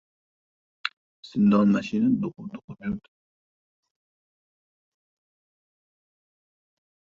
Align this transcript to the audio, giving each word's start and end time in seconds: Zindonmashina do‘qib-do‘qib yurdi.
Zindonmashina 1.31 2.09
do‘qib-do‘qib 2.23 2.79
yurdi. 2.87 3.13